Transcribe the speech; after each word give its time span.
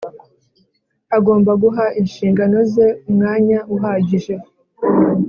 Agomba 1.17 1.51
guha 1.63 1.85
inshingano 2.01 2.57
ze 2.71 2.87
umwanya 3.09 3.57
uhagije 3.75 4.35